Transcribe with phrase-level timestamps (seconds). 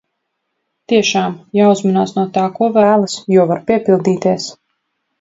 [0.93, 4.53] Tiešām, jāuzmanās no tā, ko vēlas, jo var piepildīties.